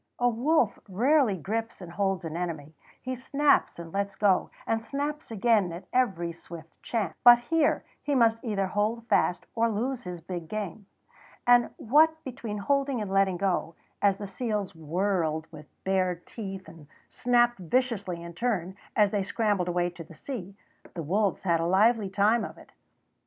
[0.17, 5.29] A wolf rarely grips and holds an enemy; he snaps and lets go, and snaps
[5.29, 10.19] again at every swift chance; but here he must either hold fast or lose his
[10.19, 10.87] big game;
[11.45, 16.87] and what between holding and letting go, as the seals whirled with bared teeth and
[17.07, 20.57] snapped viciously in turn, as they scrambled away to the sea,
[20.95, 22.71] the wolves had a lively time of it.